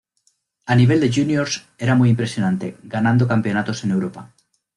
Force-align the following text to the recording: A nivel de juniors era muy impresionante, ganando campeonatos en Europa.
A 0.75 0.77
nivel 0.79 0.99
de 1.03 1.09
juniors 1.17 1.57
era 1.77 1.93
muy 1.93 2.09
impresionante, 2.09 2.75
ganando 2.81 3.27
campeonatos 3.27 3.83
en 3.83 3.91
Europa. 3.91 4.33